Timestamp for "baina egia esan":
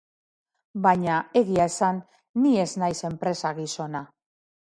0.85-1.99